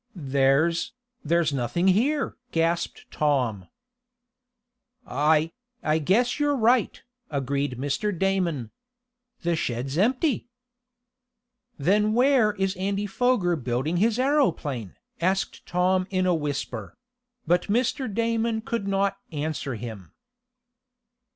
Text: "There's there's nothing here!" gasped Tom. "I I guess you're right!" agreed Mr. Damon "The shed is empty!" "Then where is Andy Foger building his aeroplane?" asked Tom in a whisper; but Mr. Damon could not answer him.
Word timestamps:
"There's 0.15 0.93
there's 1.23 1.53
nothing 1.53 1.89
here!" 1.89 2.35
gasped 2.51 3.05
Tom. 3.11 3.67
"I 5.05 5.51
I 5.83 5.99
guess 5.99 6.39
you're 6.39 6.55
right!" 6.55 6.99
agreed 7.29 7.77
Mr. 7.77 8.09
Damon 8.17 8.71
"The 9.43 9.55
shed 9.55 9.85
is 9.85 9.99
empty!" 9.99 10.47
"Then 11.77 12.13
where 12.13 12.53
is 12.53 12.75
Andy 12.77 13.05
Foger 13.05 13.55
building 13.55 13.97
his 13.97 14.17
aeroplane?" 14.17 14.95
asked 15.21 15.67
Tom 15.67 16.07
in 16.09 16.25
a 16.25 16.33
whisper; 16.33 16.97
but 17.45 17.67
Mr. 17.67 18.11
Damon 18.11 18.61
could 18.61 18.87
not 18.87 19.17
answer 19.31 19.75
him. 19.75 20.13